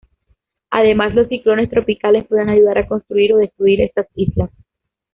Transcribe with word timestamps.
Además, 0.71 1.13
los 1.13 1.27
ciclones 1.27 1.69
tropicales 1.69 2.23
pueden 2.23 2.49
ayudar 2.49 2.79
a 2.79 2.87
construir 2.87 3.33
o 3.33 3.37
destruir 3.37 3.81
estas 3.81 4.07
islas. 4.15 4.49